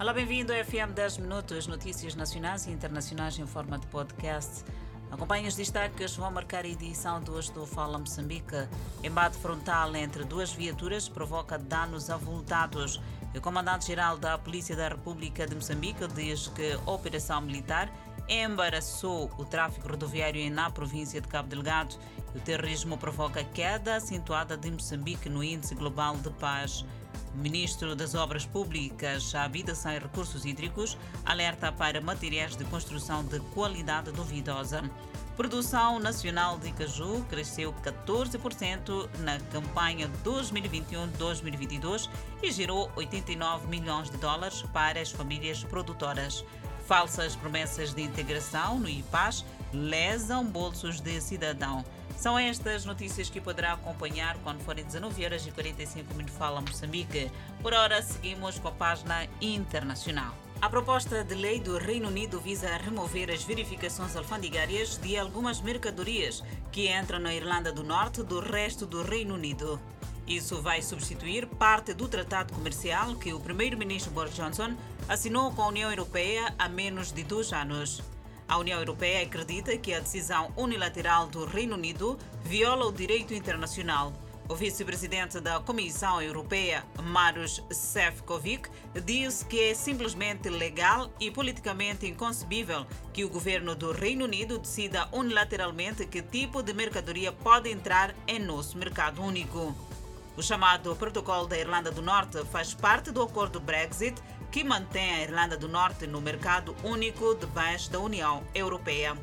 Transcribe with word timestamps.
Olá, 0.00 0.12
bem-vindo 0.12 0.52
ao 0.52 0.64
FM 0.64 0.94
10 0.94 1.18
Minutos, 1.18 1.66
notícias 1.66 2.14
nacionais 2.14 2.68
e 2.68 2.70
internacionais 2.70 3.36
em 3.36 3.46
forma 3.48 3.76
de 3.80 3.86
podcast. 3.88 4.64
Acompanhe 5.10 5.48
os 5.48 5.56
destaques, 5.56 6.14
vão 6.14 6.30
marcar 6.30 6.64
a 6.64 6.68
edição 6.68 7.20
de 7.20 7.32
hoje 7.32 7.50
do 7.52 7.66
Fala 7.66 7.98
Moçambique. 7.98 8.68
Embate 9.02 9.36
frontal 9.38 9.96
entre 9.96 10.22
duas 10.22 10.52
viaturas 10.52 11.08
provoca 11.08 11.58
danos 11.58 12.10
avultados. 12.10 13.00
O 13.34 13.40
comandante-geral 13.40 14.16
da 14.18 14.38
Polícia 14.38 14.76
da 14.76 14.86
República 14.86 15.48
de 15.48 15.56
Moçambique 15.56 16.06
diz 16.14 16.46
que 16.46 16.74
a 16.74 16.90
operação 16.92 17.40
militar 17.40 17.92
embaraçou 18.28 19.30
o 19.38 19.44
tráfego 19.44 19.88
rodoviário 19.88 20.50
na 20.50 20.70
província 20.70 21.20
de 21.20 21.28
Cabo 21.28 21.48
Delgado. 21.48 21.96
O 22.34 22.40
terrorismo 22.40 22.98
provoca 22.98 23.42
queda 23.42 23.96
acentuada 23.96 24.56
de 24.56 24.70
Moçambique 24.70 25.28
no 25.28 25.42
Índice 25.42 25.74
Global 25.74 26.16
de 26.16 26.30
Paz. 26.30 26.84
O 27.34 27.38
ministro 27.38 27.96
das 27.96 28.14
Obras 28.14 28.44
Públicas, 28.44 29.34
Habitação 29.34 29.92
e 29.92 29.98
Recursos 29.98 30.44
Hídricos 30.44 30.98
alerta 31.24 31.72
para 31.72 32.00
materiais 32.00 32.56
de 32.56 32.64
construção 32.64 33.24
de 33.24 33.40
qualidade 33.54 34.12
duvidosa. 34.12 34.82
Produção 35.36 36.00
nacional 36.00 36.58
de 36.58 36.72
caju 36.72 37.24
cresceu 37.30 37.72
14% 37.72 39.08
na 39.20 39.38
campanha 39.38 40.10
2021-2022 40.24 42.10
e 42.42 42.50
gerou 42.50 42.90
89 42.96 43.68
milhões 43.68 44.10
de 44.10 44.16
dólares 44.16 44.62
para 44.72 45.00
as 45.00 45.12
famílias 45.12 45.62
produtoras. 45.62 46.44
Falsas 46.88 47.36
promessas 47.36 47.92
de 47.92 48.00
integração 48.00 48.80
no 48.80 48.88
IPAS 48.88 49.44
lesam 49.74 50.42
bolsos 50.42 51.02
de 51.02 51.20
cidadão. 51.20 51.84
São 52.16 52.38
estas 52.38 52.86
notícias 52.86 53.28
que 53.28 53.42
poderá 53.42 53.74
acompanhar 53.74 54.38
quando 54.38 54.64
forem 54.64 54.86
19 54.86 55.22
horas 55.22 55.46
e 55.46 55.50
45 55.50 56.14
minutos 56.14 56.38
Fala 56.38 56.62
Moçambique. 56.62 57.30
Por 57.60 57.74
hora, 57.74 58.00
seguimos 58.00 58.58
com 58.58 58.68
a 58.68 58.72
página 58.72 59.28
internacional. 59.38 60.34
A 60.62 60.70
proposta 60.70 61.22
de 61.22 61.34
lei 61.34 61.60
do 61.60 61.76
Reino 61.76 62.08
Unido 62.08 62.40
visa 62.40 62.74
remover 62.78 63.30
as 63.30 63.42
verificações 63.42 64.16
alfandegárias 64.16 64.96
de 64.96 65.18
algumas 65.18 65.60
mercadorias 65.60 66.42
que 66.72 66.88
entram 66.90 67.18
na 67.18 67.34
Irlanda 67.34 67.70
do 67.70 67.84
Norte 67.84 68.22
do 68.22 68.40
resto 68.40 68.86
do 68.86 69.02
Reino 69.02 69.34
Unido. 69.34 69.78
Isso 70.28 70.60
vai 70.60 70.82
substituir 70.82 71.46
parte 71.46 71.94
do 71.94 72.06
tratado 72.06 72.52
comercial 72.52 73.14
que 73.16 73.32
o 73.32 73.40
primeiro-ministro 73.40 74.12
Boris 74.12 74.34
Johnson 74.34 74.76
assinou 75.08 75.50
com 75.52 75.62
a 75.62 75.68
União 75.68 75.88
Europeia 75.88 76.54
há 76.58 76.68
menos 76.68 77.10
de 77.10 77.24
dois 77.24 77.50
anos. 77.50 78.02
A 78.46 78.58
União 78.58 78.78
Europeia 78.78 79.22
acredita 79.22 79.74
que 79.78 79.94
a 79.94 80.00
decisão 80.00 80.52
unilateral 80.54 81.28
do 81.28 81.46
Reino 81.46 81.76
Unido 81.76 82.18
viola 82.44 82.84
o 82.84 82.92
direito 82.92 83.32
internacional. 83.32 84.12
O 84.50 84.54
vice-presidente 84.54 85.40
da 85.40 85.60
Comissão 85.60 86.20
Europeia, 86.20 86.84
Maros 87.02 87.62
Sefcovic, 87.70 88.68
disse 89.04 89.46
que 89.46 89.60
é 89.60 89.74
simplesmente 89.74 90.50
legal 90.50 91.10
e 91.18 91.30
politicamente 91.30 92.06
inconcebível 92.06 92.86
que 93.14 93.24
o 93.24 93.30
governo 93.30 93.74
do 93.74 93.92
Reino 93.92 94.26
Unido 94.26 94.58
decida 94.58 95.08
unilateralmente 95.10 96.06
que 96.06 96.20
tipo 96.20 96.62
de 96.62 96.74
mercadoria 96.74 97.32
pode 97.32 97.70
entrar 97.70 98.14
em 98.26 98.38
nosso 98.38 98.76
mercado 98.76 99.22
único. 99.22 99.87
O 100.38 100.42
chamado 100.42 100.94
Protocolo 100.94 101.48
da 101.48 101.58
Irlanda 101.58 101.90
do 101.90 102.00
Norte 102.00 102.44
faz 102.44 102.72
parte 102.72 103.10
do 103.10 103.20
acordo 103.20 103.58
Brexit 103.58 104.22
que 104.52 104.62
mantém 104.62 105.16
a 105.16 105.22
Irlanda 105.22 105.56
do 105.56 105.66
Norte 105.66 106.06
no 106.06 106.20
mercado 106.20 106.76
único 106.84 107.34
de 107.34 107.44
bens 107.46 107.88
da 107.88 107.98
União 107.98 108.44
Europeia. 108.54 109.16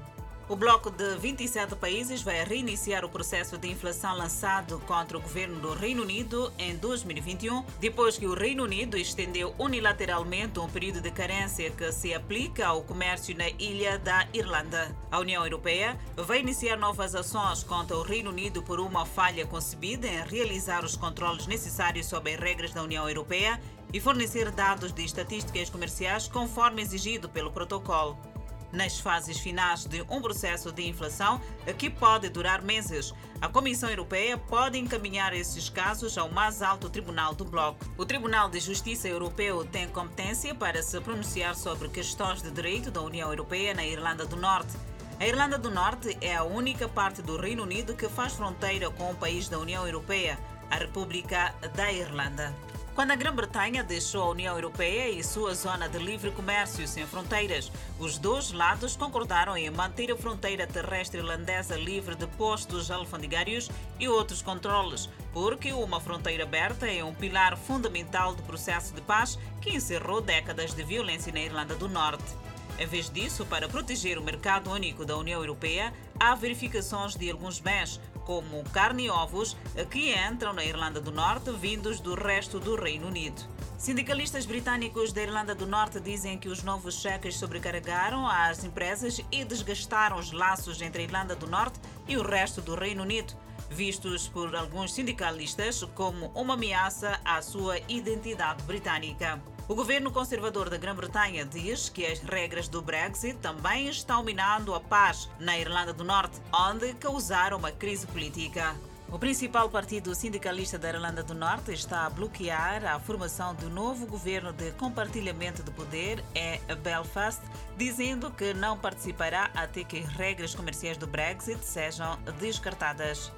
O 0.48 0.56
bloco 0.56 0.92
de 0.92 1.18
27 1.18 1.76
países 1.76 2.22
vai 2.22 2.44
reiniciar 2.44 3.04
o 3.04 3.10
processo 3.10 3.58
de 3.58 3.68
inflação 3.68 4.16
lançado 4.16 4.80
contra 4.86 5.18
o 5.18 5.22
governo 5.22 5.60
do 5.60 5.74
Reino 5.74 6.04
Unido 6.04 6.54
em 6.60 6.76
2021, 6.76 7.66
depois 7.80 8.16
que 8.16 8.28
o 8.28 8.36
Reino 8.36 8.64
Unido 8.64 8.96
estendeu 8.96 9.56
unilateralmente 9.58 10.60
um 10.60 10.70
período 10.70 11.02
de 11.02 11.10
carência 11.10 11.72
que 11.72 11.92
se 11.92 12.14
aplica 12.14 12.68
ao 12.68 12.84
comércio 12.84 13.36
na 13.36 13.50
ilha 13.50 13.98
da 13.98 14.28
Irlanda. 14.36 14.96
A 15.12 15.20
União 15.20 15.44
Europeia 15.44 15.98
vai 16.16 16.42
iniciar 16.42 16.78
novas 16.78 17.16
ações 17.16 17.64
contra 17.64 17.98
o 17.98 18.04
Reino 18.04 18.30
Unido 18.30 18.62
por 18.62 18.80
uma 18.80 19.04
falha 19.04 19.48
concebida 19.48 20.06
em 20.06 20.24
realizar 20.28 20.86
os 20.86 20.96
controles 20.96 21.48
necessários 21.48 22.06
sob 22.06 22.32
as 22.32 22.40
regras 22.40 22.72
da 22.72 22.84
União 22.84 23.10
Europeia 23.10 23.60
e 23.92 24.00
fornecer 24.00 24.52
dados 24.52 24.94
de 24.94 25.04
estatísticas 25.04 25.72
comerciais 25.72 26.28
conforme 26.28 26.84
exigido 26.84 27.28
pelo 27.28 27.52
protocolo. 27.52 28.35
Nas 28.76 29.00
fases 29.00 29.40
finais 29.40 29.86
de 29.86 30.02
um 30.10 30.22
processo 30.22 30.70
de 30.70 30.86
inflação 30.86 31.40
que 31.78 31.90
pode 31.90 32.28
durar 32.28 32.62
meses, 32.62 33.14
a 33.40 33.48
Comissão 33.48 33.90
Europeia 33.90 34.38
pode 34.38 34.78
encaminhar 34.78 35.34
esses 35.34 35.70
casos 35.70 36.18
ao 36.18 36.30
mais 36.30 36.62
alto 36.62 36.90
tribunal 36.90 37.34
do 37.34 37.46
bloco. 37.46 37.86
O 37.98 38.06
Tribunal 38.06 38.50
de 38.50 38.60
Justiça 38.60 39.08
Europeu 39.08 39.64
tem 39.64 39.88
competência 39.88 40.54
para 40.54 40.84
se 40.84 41.00
pronunciar 41.00 41.56
sobre 41.56 41.88
questões 41.88 42.42
de 42.42 42.52
direito 42.52 42.92
da 42.92 43.00
União 43.02 43.30
Europeia 43.30 43.74
na 43.74 43.86
Irlanda 43.86 44.26
do 44.26 44.36
Norte. 44.36 44.76
A 45.22 45.26
Irlanda 45.26 45.58
do 45.58 45.72
Norte 45.72 46.18
é 46.20 46.36
a 46.36 46.44
única 46.44 46.90
parte 46.90 47.22
do 47.22 47.38
Reino 47.38 47.64
Unido 47.64 47.96
que 47.96 48.10
faz 48.10 48.34
fronteira 48.34 48.90
com 48.90 49.10
o 49.10 49.16
país 49.16 49.48
da 49.48 49.58
União 49.58 49.86
Europeia, 49.86 50.38
a 50.70 50.76
República 50.76 51.54
da 51.76 51.92
Irlanda. 51.92 52.54
Quando 52.96 53.12
a 53.12 53.16
Grã-Bretanha 53.16 53.84
deixou 53.84 54.24
a 54.24 54.30
União 54.30 54.56
Europeia 54.56 55.10
e 55.10 55.22
sua 55.22 55.54
zona 55.54 55.90
de 55.90 55.98
livre 55.98 56.32
comércio 56.32 56.88
sem 56.88 57.06
fronteiras, 57.06 57.70
os 58.00 58.18
dois 58.18 58.54
lados 58.54 58.96
concordaram 58.96 59.58
em 59.58 59.70
manter 59.70 60.10
a 60.10 60.16
fronteira 60.16 60.66
terrestre 60.66 61.20
irlandesa 61.20 61.76
livre 61.76 62.16
de 62.16 62.26
postos 62.26 62.90
alfandegários 62.90 63.70
e 64.00 64.08
outros 64.08 64.42
controles, 64.42 65.10
porque 65.34 65.74
uma 65.74 66.00
fronteira 66.00 66.44
aberta 66.44 66.90
é 66.90 67.04
um 67.04 67.14
pilar 67.14 67.58
fundamental 67.58 68.34
do 68.34 68.44
processo 68.44 68.94
de 68.94 69.02
paz 69.02 69.38
que 69.60 69.76
encerrou 69.76 70.22
décadas 70.22 70.74
de 70.74 70.82
violência 70.82 71.34
na 71.34 71.42
Irlanda 71.42 71.76
do 71.76 71.90
Norte. 71.90 72.34
Em 72.80 72.88
vez 72.88 73.10
disso, 73.10 73.46
para 73.46 73.68
proteger 73.68 74.18
o 74.18 74.24
mercado 74.24 74.70
único 74.72 75.06
da 75.06 75.18
União 75.18 75.42
Europeia, 75.42 75.94
há 76.18 76.34
verificações 76.34 77.14
de 77.16 77.30
alguns 77.30 77.60
bens, 77.60 78.00
como 78.26 78.64
carne 78.72 79.06
e 79.06 79.10
ovos, 79.10 79.56
que 79.90 80.14
entram 80.14 80.52
na 80.52 80.66
Irlanda 80.66 81.00
do 81.00 81.12
Norte 81.12 81.52
vindos 81.52 82.00
do 82.00 82.16
resto 82.16 82.60
do 82.60 82.76
Reino 82.76 83.08
Unido. 83.08 83.42
Sindicalistas 83.78 84.46
britânicos 84.46 85.14
da 85.14 85.22
Irlanda 85.22 85.54
do 85.54 85.68
Norte 85.68 86.00
dizem 86.00 86.38
que 86.38 86.50
os 86.50 86.64
novos 86.64 87.00
cheques 87.00 87.38
sobrecarregaram 87.38 88.28
as 88.28 88.64
empresas 88.64 89.22
e 89.32 89.46
desgastaram 89.46 90.18
os 90.18 90.32
laços 90.32 90.82
entre 90.82 91.02
a 91.02 91.06
Irlanda 91.06 91.36
do 91.36 91.48
Norte 91.48 91.80
e 92.08 92.18
o 92.18 92.24
resto 92.24 92.62
do 92.62 92.74
Reino 92.74 93.04
Unido, 93.04 93.34
vistos 93.70 94.28
por 94.28 94.56
alguns 94.56 94.94
sindicalistas 94.94 95.84
como 95.94 96.32
uma 96.34 96.56
ameaça 96.56 97.20
à 97.24 97.42
sua 97.42 97.78
identidade 97.88 98.64
britânica. 98.64 99.42
O 99.68 99.74
governo 99.74 100.12
conservador 100.12 100.70
da 100.70 100.78
Grã-Bretanha 100.78 101.44
diz 101.44 101.90
que 101.90 102.06
as 102.06 102.20
regras 102.20 102.68
do 102.68 102.84
Brexit 102.84 103.40
também 103.40 103.90
estão 103.90 104.24
minando 104.24 104.76
a 104.76 104.80
paz 104.80 105.28
na 105.40 105.58
Irlanda 105.58 105.92
do 105.92 106.04
Norte, 106.04 106.40
onde 106.54 106.94
causaram 106.94 107.58
uma 107.58 107.72
crise 107.72 108.06
política. 108.06 108.76
O 109.10 109.18
principal 109.18 109.68
partido 109.68 110.14
sindicalista 110.14 110.78
da 110.78 110.90
Irlanda 110.90 111.24
do 111.24 111.34
Norte 111.34 111.74
está 111.74 112.06
a 112.06 112.10
bloquear 112.12 112.86
a 112.86 113.00
formação 113.00 113.56
do 113.56 113.68
novo 113.68 114.06
governo 114.06 114.54
de 114.54 114.70
compartilhamento 114.74 115.64
de 115.64 115.72
poder 115.72 116.24
em 116.36 116.60
Belfast, 116.76 117.42
dizendo 117.76 118.30
que 118.30 118.54
não 118.54 118.78
participará 118.78 119.50
até 119.56 119.84
que 119.84 119.98
as 119.98 120.06
regras 120.06 120.54
comerciais 120.54 120.98
do 120.98 121.08
Brexit 121.08 121.66
sejam 121.66 122.20
descartadas. 122.40 123.32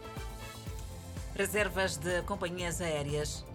Reservas 1.34 1.96
de 1.96 2.22
companhias 2.24 2.82
aéreas. 2.82 3.46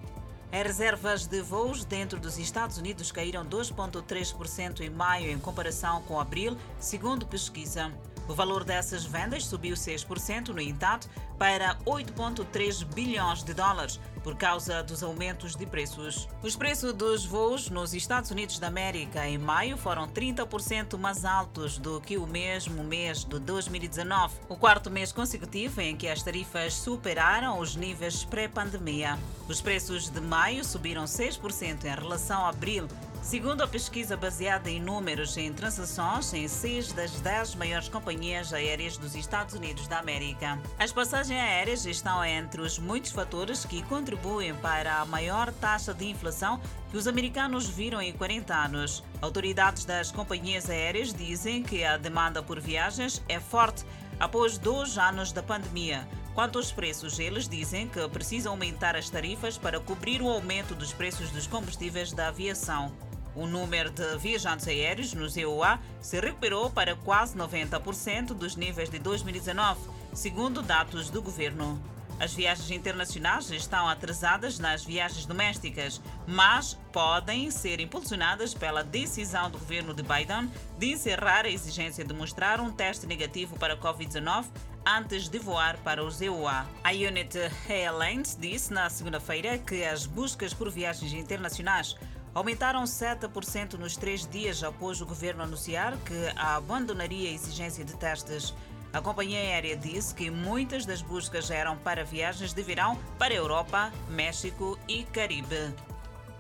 As 0.53 0.65
reservas 0.65 1.27
de 1.27 1.41
voos 1.41 1.83
dentro 1.83 2.21
dos 2.21 2.39
Estados 2.39 2.77
Unidos 2.77 3.11
caíram 3.11 3.43
2,3% 3.43 4.81
em 4.81 4.91
maio 4.91 5.31
em 5.31 5.39
comparação 5.39 6.03
com 6.03 6.21
abril, 6.21 6.59
segundo 6.79 7.25
pesquisa. 7.25 7.91
O 8.28 8.34
valor 8.34 8.65
dessas 8.65 9.05
vendas 9.05 9.44
subiu 9.44 9.75
6%, 9.75 10.49
no 10.49 10.60
entanto, 10.60 11.09
para 11.38 11.77
8,3 11.84 12.84
bilhões 12.84 13.43
de 13.43 13.53
dólares 13.53 13.99
por 14.22 14.37
causa 14.37 14.83
dos 14.83 15.03
aumentos 15.03 15.56
de 15.56 15.66
preços. 15.66 16.28
Os 16.43 16.55
preços 16.55 16.93
dos 16.93 17.25
voos 17.25 17.69
nos 17.69 17.93
Estados 17.93 18.31
Unidos 18.31 18.58
da 18.58 18.69
América 18.69 19.26
em 19.26 19.38
maio 19.38 19.76
foram 19.76 20.06
30% 20.06 20.97
mais 20.97 21.25
altos 21.25 21.79
do 21.79 22.00
que 22.00 22.17
o 22.17 22.26
mesmo 22.26 22.85
mês 22.85 23.25
de 23.25 23.38
2019, 23.41 24.35
o 24.49 24.56
quarto 24.56 24.91
mês 24.91 25.12
consecutivo 25.12 25.81
em 25.81 25.97
que 25.97 26.08
as 26.08 26.23
tarifas 26.23 26.75
superaram 26.75 27.58
os 27.58 27.75
níveis 27.75 28.25
pré-pandemia. 28.25 29.19
Os 29.49 29.61
preços 29.61 30.08
de 30.08 30.20
maio 30.20 30.64
subiram 30.64 31.05
6% 31.05 31.85
em 31.85 31.94
relação 31.94 32.44
a 32.44 32.50
abril, 32.50 32.87
Segundo 33.23 33.63
a 33.63 33.69
pesquisa 33.69 34.17
baseada 34.17 34.69
em 34.69 34.81
números 34.81 35.37
em 35.37 35.53
transações 35.53 36.35
em 36.35 36.49
seis 36.49 36.93
das 36.93 37.21
dez 37.21 37.55
maiores 37.55 37.89
companhias 37.89 38.53
aéreas 38.53 38.97
dos 38.97 39.15
Estados 39.15 39.55
Unidos 39.55 39.87
da 39.87 40.01
América, 40.01 40.59
as 40.77 40.91
passagens 40.91 41.41
aéreas 41.41 41.87
estão 41.87 42.23
entre 42.25 42.61
os 42.61 42.81
muitos 42.81 43.13
fatores 43.13 43.65
que 43.65 43.81
contribuem 43.85 44.53
para 44.57 44.97
a 44.97 45.07
maior 45.07 45.53
taxa 45.53 45.95
de 45.95 46.11
inflação 46.11 46.61
que 46.91 46.97
os 46.97 47.07
americanos 47.07 47.69
viram 47.69 48.03
em 48.03 48.13
40 48.13 48.55
anos. 48.55 49.05
Autoridades 49.23 49.85
das 49.85 50.11
companhias 50.11 50.69
aéreas 50.69 51.15
dizem 51.15 51.63
que 51.63 51.85
a 51.85 51.97
demanda 51.97 52.43
por 52.43 52.59
viagens 52.59 53.23
é 53.29 53.39
forte 53.39 53.85
após 54.19 54.59
dois 54.59 54.99
anos 54.99 55.31
da 55.31 55.45
pandemia. 55.45 56.09
Quanto 56.35 56.59
aos 56.59 56.73
preços, 56.73 57.21
eles 57.21 57.49
dizem 57.49 57.89
que 57.89 58.07
precisam 58.09 58.53
aumentar 58.53 58.97
as 58.97 59.09
tarifas 59.09 59.57
para 59.57 59.79
cobrir 59.79 60.21
o 60.21 60.29
aumento 60.29 60.75
dos 60.75 60.93
preços 60.93 61.31
dos 61.31 61.47
combustíveis 61.47 62.13
da 62.13 62.29
aviação. 62.29 62.93
O 63.34 63.46
número 63.46 63.90
de 63.90 64.19
viajantes 64.19 64.69
aéreos 64.69 65.14
nos 65.14 65.37
EUA 65.37 65.81
se 66.00 66.20
recuperou 66.20 66.70
para 66.70 66.94
quase 66.94 67.37
90% 67.37 68.34
dos 68.34 68.56
níveis 68.56 68.90
de 68.90 68.99
2019, 68.99 69.81
segundo 70.12 70.61
dados 70.61 71.08
do 71.08 71.23
governo. 71.23 71.81
As 72.20 72.34
viagens 72.34 72.70
internacionais 72.70 73.50
estão 73.50 73.88
atrasadas 73.88 74.58
nas 74.58 74.84
viagens 74.84 75.26
domésticas, 75.26 76.00
mas 76.26 76.79
podem 76.93 77.50
ser 77.50 77.81
impulsionadas 77.81 78.55
pela 78.55 78.84
decisão 78.84 79.50
do 79.50 79.58
governo 79.58 79.94
de 79.94 80.02
Biden 80.02 80.49
de 80.78 80.93
encerrar 80.93 81.46
a 81.46 81.50
exigência 81.50 82.05
de 82.05 82.14
mostrar 82.14 82.61
um 82.61 82.70
teste 82.70 83.06
negativo 83.06 83.58
para 83.58 83.75
a 83.75 83.76
Covid-19 83.76 84.44
antes 84.87 85.28
de 85.28 85.38
voar 85.38 85.76
para 85.78 86.05
os 86.05 86.20
EUA. 86.20 86.67
A 86.85 86.90
Unity 86.90 87.50
Airlines 87.69 88.37
disse 88.38 88.73
na 88.73 88.90
segunda-feira 88.90 89.58
que 89.58 89.85
as 89.85 90.06
buscas 90.06 90.52
por 90.52 90.70
viagens 90.70 91.12
internacionais 91.12 91.96
aumentaram 92.34 92.84
7% 92.84 93.75
nos 93.75 93.96
três 93.96 94.26
dias 94.26 94.62
após 94.62 95.00
o 95.00 95.06
governo 95.06 95.43
anunciar 95.43 95.96
que 95.99 96.32
abandonaria 96.37 97.31
a 97.31 97.32
exigência 97.32 97.84
de 97.84 97.94
testes. 97.96 98.55
A 98.93 99.00
companhia 99.00 99.38
aérea 99.38 99.76
disse 99.76 100.14
que 100.14 100.31
muitas 100.31 100.84
das 100.84 101.00
buscas 101.00 101.50
eram 101.50 101.76
para 101.79 102.05
viagens 102.05 102.52
de 102.52 102.62
verão 102.62 102.99
para 103.19 103.32
a 103.32 103.37
Europa, 103.37 103.93
México 104.08 104.79
e 104.87 105.05
Caribe. 105.05 105.75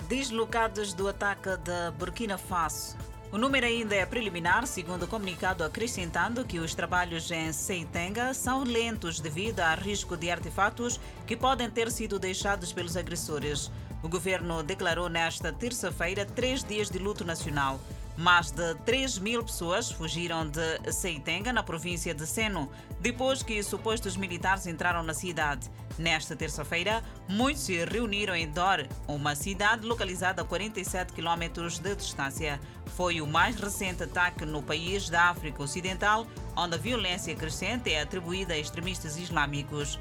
Deslocados 0.08 0.92
do 0.92 1.08
ataque 1.08 1.56
de 1.56 1.90
Burkina 1.98 2.36
Faso. 2.36 2.96
O 3.32 3.38
número 3.38 3.64
ainda 3.64 3.94
é 3.94 4.04
preliminar, 4.04 4.66
segundo 4.66 5.04
o 5.04 5.08
comunicado 5.08 5.64
acrescentando 5.64 6.44
que 6.44 6.58
os 6.58 6.74
trabalhos 6.74 7.30
em 7.30 7.50
Seitenga 7.50 8.34
são 8.34 8.62
lentos 8.62 9.20
devido 9.20 9.60
ao 9.60 9.78
risco 9.78 10.18
de 10.18 10.30
artefatos 10.30 11.00
que 11.26 11.34
podem 11.34 11.70
ter 11.70 11.90
sido 11.90 12.18
deixados 12.18 12.74
pelos 12.74 12.94
agressores. 12.94 13.70
O 14.02 14.08
governo 14.08 14.64
declarou 14.64 15.08
nesta 15.08 15.52
terça-feira 15.52 16.26
três 16.26 16.64
dias 16.64 16.90
de 16.90 16.98
luto 16.98 17.24
nacional. 17.24 17.78
Mais 18.16 18.50
de 18.50 18.74
3 18.84 19.18
mil 19.18 19.42
pessoas 19.42 19.90
fugiram 19.90 20.46
de 20.46 20.92
Seitenga, 20.92 21.52
na 21.52 21.62
província 21.62 22.12
de 22.12 22.26
Seno, 22.26 22.70
depois 23.00 23.42
que 23.42 23.62
supostos 23.62 24.16
militares 24.16 24.66
entraram 24.66 25.02
na 25.02 25.14
cidade. 25.14 25.70
Nesta 25.98 26.36
terça-feira, 26.36 27.02
muitos 27.28 27.62
se 27.62 27.84
reuniram 27.84 28.34
em 28.34 28.50
Dor, 28.50 28.86
uma 29.06 29.34
cidade 29.34 29.86
localizada 29.86 30.42
a 30.42 30.44
47 30.44 31.12
quilômetros 31.12 31.78
de 31.78 31.94
distância. 31.94 32.60
Foi 32.96 33.20
o 33.20 33.26
mais 33.26 33.56
recente 33.56 34.02
ataque 34.02 34.44
no 34.44 34.62
país 34.62 35.08
da 35.08 35.30
África 35.30 35.62
Ocidental, 35.62 36.26
onde 36.56 36.74
a 36.74 36.78
violência 36.78 37.34
crescente 37.34 37.90
é 37.92 38.02
atribuída 38.02 38.52
a 38.52 38.58
extremistas 38.58 39.16
islâmicos. 39.16 39.98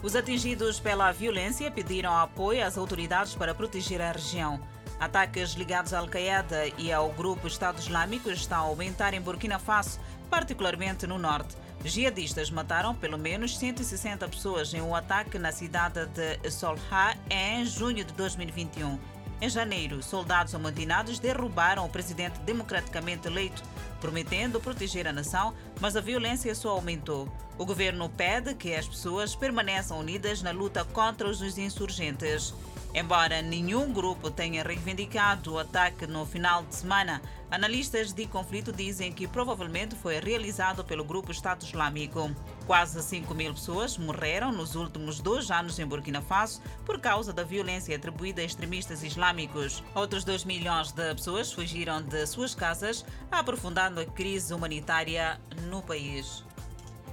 Os 0.00 0.14
atingidos 0.14 0.78
pela 0.78 1.10
violência 1.10 1.72
pediram 1.72 2.16
apoio 2.16 2.64
às 2.64 2.78
autoridades 2.78 3.34
para 3.34 3.52
proteger 3.52 4.00
a 4.00 4.12
região. 4.12 4.60
Ataques 5.00 5.54
ligados 5.54 5.92
à 5.92 5.98
Al-Qaeda 5.98 6.68
e 6.78 6.92
ao 6.92 7.10
grupo 7.10 7.48
Estado 7.48 7.80
Islâmico 7.80 8.30
estão 8.30 8.58
a 8.58 8.68
aumentar 8.68 9.12
em 9.12 9.20
Burkina 9.20 9.58
Faso, 9.58 9.98
particularmente 10.30 11.04
no 11.04 11.18
norte. 11.18 11.56
Jihadistas 11.84 12.48
mataram 12.48 12.94
pelo 12.94 13.18
menos 13.18 13.58
160 13.58 14.28
pessoas 14.28 14.72
em 14.72 14.80
um 14.80 14.94
ataque 14.94 15.36
na 15.36 15.50
cidade 15.50 16.06
de 16.06 16.48
Solha 16.50 17.18
em 17.28 17.64
junho 17.64 18.04
de 18.04 18.12
2021. 18.12 18.98
Em 19.40 19.48
janeiro, 19.48 20.02
soldados 20.02 20.54
amotinados 20.54 21.18
derrubaram 21.20 21.84
o 21.84 21.88
presidente 21.88 22.40
democraticamente 22.40 23.28
eleito, 23.28 23.62
prometendo 24.00 24.60
proteger 24.60 25.06
a 25.06 25.12
nação, 25.12 25.54
mas 25.80 25.96
a 25.96 26.00
violência 26.00 26.54
só 26.54 26.70
aumentou. 26.70 27.28
O 27.56 27.66
governo 27.66 28.08
pede 28.08 28.54
que 28.54 28.74
as 28.74 28.86
pessoas 28.86 29.34
permaneçam 29.34 29.98
unidas 29.98 30.42
na 30.42 30.52
luta 30.52 30.84
contra 30.84 31.28
os 31.28 31.40
insurgentes. 31.58 32.54
Embora 32.94 33.42
nenhum 33.42 33.92
grupo 33.92 34.30
tenha 34.30 34.62
reivindicado 34.62 35.52
o 35.52 35.58
ataque 35.58 36.06
no 36.06 36.24
final 36.24 36.64
de 36.64 36.74
semana, 36.74 37.20
analistas 37.50 38.12
de 38.14 38.26
conflito 38.26 38.72
dizem 38.72 39.12
que 39.12 39.28
provavelmente 39.28 39.94
foi 39.94 40.18
realizado 40.18 40.82
pelo 40.82 41.04
grupo 41.04 41.30
Estado 41.30 41.64
Islâmico. 41.64 42.30
Quase 42.66 43.02
5 43.02 43.34
mil 43.34 43.52
pessoas 43.52 43.98
morreram 43.98 44.50
nos 44.52 44.74
últimos 44.74 45.20
dois 45.20 45.50
anos 45.50 45.78
em 45.78 45.86
Burkina 45.86 46.22
Faso 46.22 46.62
por 46.86 46.98
causa 46.98 47.32
da 47.32 47.44
violência 47.44 47.94
atribuída 47.94 48.40
a 48.40 48.44
extremistas 48.44 49.02
islâmicos. 49.02 49.82
Outros 49.94 50.24
2 50.24 50.44
milhões 50.44 50.90
de 50.90 51.14
pessoas 51.14 51.52
fugiram 51.52 52.02
de 52.02 52.26
suas 52.26 52.54
casas, 52.54 53.04
aprofundando 53.30 54.00
a 54.00 54.06
crise 54.06 54.54
humanitária 54.54 55.38
no 55.68 55.82
país. 55.82 56.42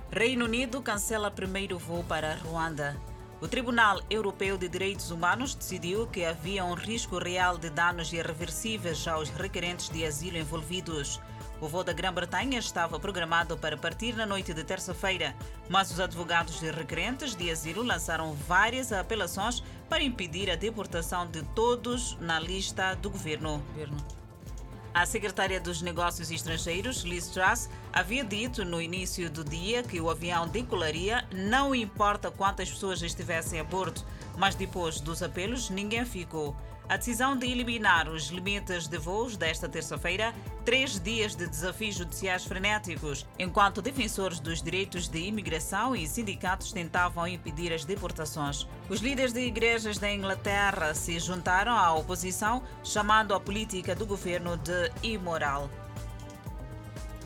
Reino 0.10 0.45
Unido 0.45 0.81
cancela 0.81 1.30
primeiro 1.30 1.77
voo 1.77 2.04
para 2.04 2.36
Ruanda. 2.36 2.95
O 3.41 3.49
Tribunal 3.49 4.01
Europeu 4.09 4.57
de 4.57 4.69
Direitos 4.69 5.11
Humanos 5.11 5.53
decidiu 5.53 6.07
que 6.07 6.23
havia 6.23 6.63
um 6.63 6.73
risco 6.73 7.17
real 7.17 7.57
de 7.57 7.69
danos 7.69 8.13
irreversíveis 8.13 9.05
aos 9.07 9.29
requerentes 9.29 9.89
de 9.89 10.05
asilo 10.05 10.37
envolvidos. 10.37 11.19
O 11.59 11.67
voo 11.67 11.83
da 11.83 11.91
Grã-Bretanha 11.91 12.57
estava 12.57 12.97
programado 12.97 13.57
para 13.57 13.75
partir 13.75 14.15
na 14.15 14.25
noite 14.25 14.53
de 14.53 14.63
terça-feira, 14.63 15.35
mas 15.69 15.91
os 15.91 15.99
advogados 15.99 16.61
de 16.61 16.71
requerentes 16.71 17.35
de 17.35 17.51
asilo 17.51 17.83
lançaram 17.83 18.33
várias 18.33 18.93
apelações 18.93 19.61
para 19.89 20.03
impedir 20.03 20.49
a 20.49 20.55
deportação 20.55 21.27
de 21.27 21.43
todos 21.53 22.17
na 22.21 22.39
lista 22.39 22.95
do 22.95 23.09
governo. 23.09 23.61
A 24.95 25.06
secretária 25.06 25.59
dos 25.59 25.81
Negócios 25.81 26.31
Estrangeiros, 26.31 27.01
Liz 27.01 27.27
Truss, 27.27 27.69
havia 27.92 28.24
dito 28.24 28.63
no 28.63 28.81
início 28.81 29.30
do 29.30 29.44
dia 29.44 29.83
que 29.83 30.00
o 30.00 30.09
avião 30.09 30.47
decolaria 30.47 31.27
não 31.33 31.75
importa 31.75 32.31
quantas 32.31 32.71
pessoas 32.71 33.01
estivessem 33.01 33.59
a 33.59 33.63
bordo, 33.65 34.01
mas 34.38 34.56
depois 34.56 35.01
dos 35.01 35.21
apelos 35.21 35.69
ninguém 35.69 36.06
ficou. 36.06 36.56
A 36.87 36.97
decisão 36.97 37.35
de 37.35 37.47
eliminar 37.47 38.07
os 38.07 38.27
limites 38.27 38.87
de 38.87 38.99
voos 38.99 39.35
desta 39.35 39.67
terça-feira, 39.67 40.35
três 40.63 40.99
dias 40.99 41.35
de 41.35 41.47
desafios 41.47 41.95
judiciais 41.95 42.45
frenéticos, 42.45 43.25
enquanto 43.39 43.81
defensores 43.81 44.39
dos 44.39 44.61
direitos 44.61 45.07
de 45.07 45.17
imigração 45.17 45.95
e 45.95 46.07
sindicatos 46.07 46.71
tentavam 46.71 47.27
impedir 47.27 47.73
as 47.73 47.85
deportações. 47.85 48.67
Os 48.87 48.99
líderes 48.99 49.33
de 49.33 49.39
igrejas 49.39 49.97
da 49.97 50.13
Inglaterra 50.13 50.93
se 50.93 51.19
juntaram 51.19 51.75
à 51.75 51.91
oposição, 51.91 52.61
chamando 52.83 53.33
a 53.33 53.39
política 53.39 53.95
do 53.95 54.05
governo 54.05 54.55
de 54.55 54.91
imoral. 55.01 55.67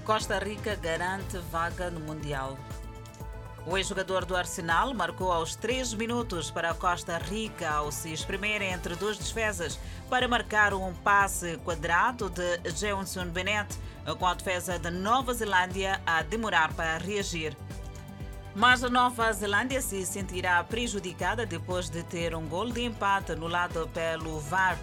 Costa 0.06 0.40
Rica 0.40 0.74
garante 0.76 1.38
vaga 1.52 1.92
no 1.92 2.00
Mundial. 2.00 2.58
O 3.66 3.78
ex-jogador 3.78 4.26
do 4.26 4.36
Arsenal 4.36 4.94
marcou 4.94 5.32
aos 5.32 5.56
3 5.56 5.94
minutos 5.94 6.50
para 6.50 6.72
a 6.72 6.74
Costa 6.74 7.18
Rica 7.18 7.70
ao 7.70 7.92
se 7.92 8.12
espremer 8.12 8.62
entre 8.62 8.96
duas 8.96 9.18
defesas 9.18 9.78
para 10.10 10.28
marcar 10.28 10.74
um 10.74 10.94
passe 10.94 11.58
quadrado 11.58 12.30
de 12.30 12.58
Johnson 12.72 13.26
Bennett, 13.26 13.78
com 14.18 14.26
a 14.26 14.34
defesa 14.34 14.80
da 14.80 14.90
Nova 14.90 15.34
Zelândia 15.34 16.02
a 16.06 16.24
demorar 16.24 16.74
para 16.74 16.98
reagir. 16.98 17.56
Mas 18.56 18.84
a 18.84 18.90
Nova 18.90 19.32
Zelândia 19.32 19.82
se 19.82 20.04
sentirá 20.06 20.64
prejudicada 20.64 21.46
depois 21.46 21.90
de 21.90 22.02
ter 22.04 22.34
um 22.34 22.48
gol 22.48 22.72
de 22.72 22.82
empate 22.82 23.34
anulado 23.34 23.88
pelo 23.94 24.40
VAR 24.40 24.78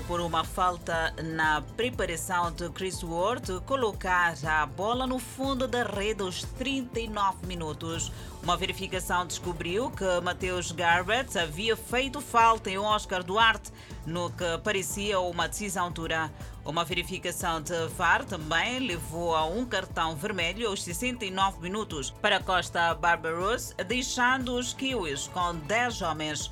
por 0.00 0.20
uma 0.20 0.42
falta 0.42 1.12
na 1.22 1.60
preparação 1.76 2.50
de 2.50 2.68
Chris 2.70 3.02
Ward 3.02 3.60
colocar 3.66 4.34
a 4.46 4.64
bola 4.64 5.06
no 5.06 5.18
fundo 5.18 5.68
da 5.68 5.82
rede 5.82 6.22
aos 6.22 6.42
39 6.42 7.46
minutos. 7.46 8.10
Uma 8.42 8.56
verificação 8.56 9.26
descobriu 9.26 9.90
que 9.90 10.20
Mateus 10.20 10.72
Garrett 10.72 11.38
havia 11.38 11.76
feito 11.76 12.20
falta 12.20 12.70
em 12.70 12.78
Oscar 12.78 13.22
Duarte, 13.22 13.70
no 14.06 14.30
que 14.30 14.58
parecia 14.64 15.20
uma 15.20 15.46
decisão 15.46 15.90
dura. 15.90 16.30
Uma 16.64 16.84
verificação 16.84 17.60
de 17.60 17.86
VAR 17.88 18.24
também 18.24 18.78
levou 18.78 19.34
a 19.34 19.44
um 19.44 19.66
cartão 19.66 20.14
vermelho 20.14 20.68
aos 20.68 20.82
69 20.82 21.60
minutos 21.60 22.10
para 22.10 22.38
Costa 22.38 22.94
Barbaros, 22.94 23.74
deixando 23.86 24.54
os 24.54 24.72
Kiwis 24.72 25.26
com 25.28 25.56
10 25.56 26.02
homens. 26.02 26.50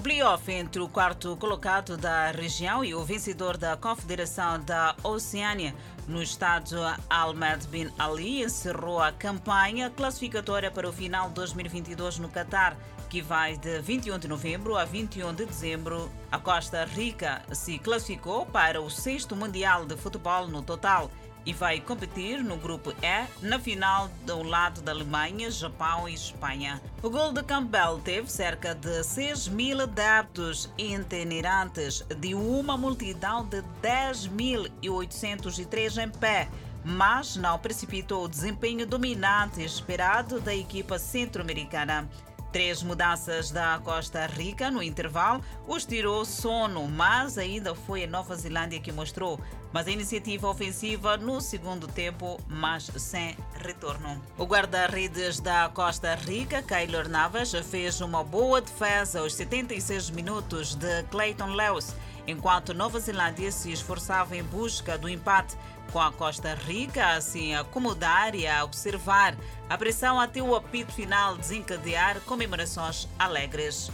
O 0.00 0.02
playoff 0.02 0.50
entre 0.50 0.80
o 0.80 0.88
quarto 0.88 1.36
colocado 1.36 1.94
da 1.94 2.30
região 2.30 2.82
e 2.82 2.94
o 2.94 3.04
vencedor 3.04 3.58
da 3.58 3.76
Confederação 3.76 4.58
da 4.58 4.96
Oceânia 5.02 5.74
no 6.08 6.22
estádio 6.22 6.78
Ahmed 7.10 7.66
Bin 7.68 7.90
Ali 7.98 8.42
encerrou 8.42 9.02
a 9.02 9.12
campanha 9.12 9.90
classificatória 9.90 10.70
para 10.70 10.88
o 10.88 10.92
final 10.92 11.28
de 11.28 11.34
2022 11.34 12.18
no 12.18 12.30
Catar, 12.30 12.78
que 13.10 13.20
vai 13.20 13.58
de 13.58 13.78
21 13.80 14.18
de 14.18 14.26
novembro 14.26 14.74
a 14.74 14.86
21 14.86 15.34
de 15.34 15.44
dezembro. 15.44 16.10
A 16.32 16.38
Costa 16.38 16.82
Rica 16.86 17.42
se 17.52 17.78
classificou 17.78 18.46
para 18.46 18.80
o 18.80 18.88
sexto 18.88 19.36
Mundial 19.36 19.84
de 19.84 19.98
Futebol 19.98 20.48
no 20.48 20.62
total 20.62 21.10
e 21.44 21.52
vai 21.52 21.80
competir 21.80 22.42
no 22.42 22.56
grupo 22.56 22.94
E 23.02 23.26
na 23.46 23.58
final 23.58 24.08
do 24.24 24.42
lado 24.42 24.80
da 24.82 24.92
Alemanha, 24.92 25.50
Japão 25.50 26.08
e 26.08 26.14
Espanha. 26.14 26.80
O 27.02 27.10
gol 27.10 27.32
de 27.32 27.42
Campbell 27.42 27.98
teve 27.98 28.30
cerca 28.30 28.72
de 28.74 29.02
6 29.02 29.48
mil 29.48 29.80
adeptos 29.80 30.70
itinerantes 30.76 32.04
de 32.18 32.34
uma 32.34 32.76
multidão 32.76 33.42
de 33.44 33.62
10.803 33.82 36.04
em 36.04 36.10
pé 36.10 36.48
mas 36.84 37.36
não 37.36 37.58
precipitou 37.58 38.24
o 38.24 38.28
desempenho 38.28 38.86
dominante 38.86 39.62
esperado 39.62 40.40
da 40.40 40.54
equipa 40.54 40.98
centro-americana. 40.98 42.08
Três 42.52 42.82
mudanças 42.82 43.52
da 43.52 43.80
Costa 43.84 44.26
Rica 44.26 44.72
no 44.72 44.82
intervalo 44.82 45.40
os 45.68 45.84
tirou 45.84 46.24
sono, 46.24 46.88
mas 46.88 47.38
ainda 47.38 47.76
foi 47.76 48.04
a 48.04 48.06
Nova 48.08 48.34
Zelândia 48.34 48.80
que 48.80 48.90
mostrou. 48.90 49.38
Mas 49.72 49.86
a 49.86 49.90
iniciativa 49.92 50.48
ofensiva 50.48 51.16
no 51.16 51.40
segundo 51.40 51.86
tempo, 51.86 52.40
mas 52.48 52.90
sem 52.96 53.36
retorno. 53.54 54.20
O 54.36 54.44
guarda-redes 54.44 55.38
da 55.38 55.70
Costa 55.72 56.16
Rica, 56.16 56.60
Keylor 56.60 57.08
Navas, 57.08 57.52
fez 57.70 58.00
uma 58.00 58.24
boa 58.24 58.60
defesa 58.60 59.20
aos 59.20 59.34
76 59.34 60.10
minutos 60.10 60.74
de 60.74 61.04
Clayton 61.04 61.54
Lewis, 61.54 61.94
enquanto 62.30 62.72
Nova 62.72 62.98
Zelândia 63.00 63.50
se 63.50 63.72
esforçava 63.72 64.36
em 64.36 64.42
busca 64.42 64.96
do 64.96 65.08
empate 65.08 65.56
com 65.92 66.00
a 66.00 66.12
Costa 66.12 66.54
Rica 66.54 67.14
assim 67.14 67.54
a 67.54 67.60
acomodar 67.60 68.34
e 68.34 68.46
a 68.46 68.64
observar 68.64 69.36
a 69.68 69.76
pressão 69.76 70.20
até 70.20 70.40
o 70.40 70.54
apito 70.54 70.92
final 70.92 71.36
desencadear 71.36 72.20
comemorações 72.20 73.08
alegres. 73.18 73.90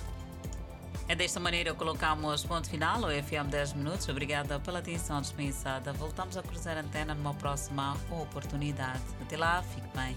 É 1.08 1.14
desta 1.14 1.38
maneira 1.38 1.70
que 1.70 1.78
colocamos 1.78 2.44
ponto 2.44 2.68
final 2.68 3.04
ao 3.04 3.10
FM 3.10 3.48
10 3.48 3.74
Minutos. 3.74 4.08
Obrigada 4.08 4.58
pela 4.58 4.80
atenção 4.80 5.20
dispensada. 5.20 5.92
Voltamos 5.92 6.36
a 6.36 6.42
cruzar 6.42 6.76
a 6.76 6.80
antena 6.80 7.14
numa 7.14 7.34
próxima 7.34 7.96
oportunidade. 8.10 9.02
Até 9.22 9.36
lá, 9.36 9.62
fique 9.62 9.88
bem. 9.96 10.16